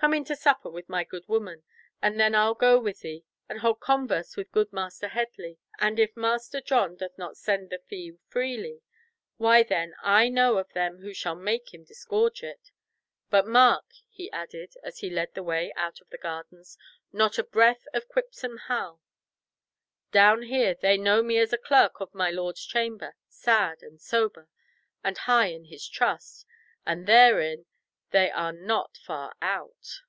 Come 0.00 0.14
in 0.14 0.24
to 0.24 0.34
supper 0.34 0.70
with 0.70 0.88
my 0.88 1.04
good 1.04 1.28
woman, 1.28 1.62
and 2.00 2.18
then 2.18 2.34
I'll 2.34 2.54
go 2.54 2.80
with 2.80 3.00
thee 3.00 3.22
and 3.50 3.58
hold 3.60 3.80
converse 3.80 4.34
with 4.34 4.50
good 4.50 4.72
Master 4.72 5.08
Headley, 5.08 5.58
and 5.78 5.98
if 5.98 6.16
Master 6.16 6.62
John 6.62 6.96
doth 6.96 7.18
not 7.18 7.36
send 7.36 7.68
the 7.68 7.80
fee 7.86 8.16
freely, 8.28 8.80
why 9.36 9.62
then 9.62 9.94
I 10.02 10.30
know 10.30 10.56
of 10.56 10.72
them 10.72 11.00
who 11.02 11.12
shall 11.12 11.34
make 11.34 11.74
him 11.74 11.84
disgorge 11.84 12.42
it. 12.42 12.70
But 13.28 13.46
mark," 13.46 13.84
he 14.08 14.30
added, 14.32 14.72
as 14.82 15.00
he 15.00 15.10
led 15.10 15.34
the 15.34 15.42
way 15.42 15.70
out 15.76 16.00
of 16.00 16.08
the 16.08 16.16
gardens, 16.16 16.78
"not 17.12 17.36
a 17.36 17.44
breath 17.44 17.84
of 17.92 18.08
Quipsome 18.08 18.56
Hal. 18.68 19.02
Down 20.12 20.44
here 20.44 20.72
they 20.80 20.96
know 20.96 21.22
me 21.22 21.36
as 21.36 21.52
a 21.52 21.58
clerk 21.58 22.00
of 22.00 22.14
my 22.14 22.30
lord's 22.30 22.64
chamber, 22.64 23.16
sad 23.28 23.82
and 23.82 24.00
sober, 24.00 24.48
and 25.04 25.18
high 25.18 25.48
in 25.48 25.66
his 25.66 25.86
trust, 25.86 26.46
and 26.86 27.06
therein 27.06 27.66
they 28.12 28.28
are 28.28 28.50
not 28.50 28.96
far 28.96 29.32
out." 29.40 30.00